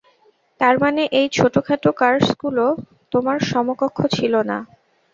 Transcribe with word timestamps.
তারমানে 0.61 1.03
এই 1.19 1.27
ছোটখাটো 1.33 1.89
কার্সগুলো 1.99 2.65
তোমার 3.11 3.37
সমকক্ষ 3.51 3.99
ছিলো 4.15 4.39
না। 4.43 4.57